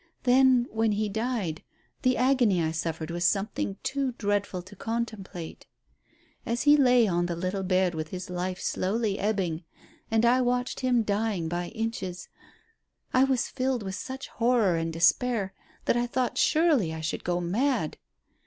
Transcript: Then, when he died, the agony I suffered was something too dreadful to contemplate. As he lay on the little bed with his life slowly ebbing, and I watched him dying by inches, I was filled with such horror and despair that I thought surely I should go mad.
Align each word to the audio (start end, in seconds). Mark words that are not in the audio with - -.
Then, 0.23 0.65
when 0.71 0.93
he 0.93 1.09
died, 1.09 1.61
the 2.01 2.17
agony 2.17 2.59
I 2.59 2.71
suffered 2.71 3.11
was 3.11 3.23
something 3.23 3.77
too 3.83 4.13
dreadful 4.13 4.63
to 4.63 4.75
contemplate. 4.75 5.67
As 6.43 6.63
he 6.63 6.75
lay 6.75 7.07
on 7.07 7.27
the 7.27 7.35
little 7.35 7.61
bed 7.61 7.93
with 7.93 8.07
his 8.07 8.27
life 8.27 8.59
slowly 8.59 9.19
ebbing, 9.19 9.63
and 10.09 10.25
I 10.25 10.41
watched 10.41 10.79
him 10.79 11.03
dying 11.03 11.47
by 11.47 11.67
inches, 11.67 12.29
I 13.13 13.25
was 13.25 13.47
filled 13.49 13.83
with 13.83 13.93
such 13.93 14.29
horror 14.29 14.75
and 14.75 14.91
despair 14.91 15.53
that 15.85 15.95
I 15.95 16.07
thought 16.07 16.35
surely 16.35 16.95
I 16.95 17.01
should 17.01 17.23
go 17.23 17.39
mad. 17.39 17.99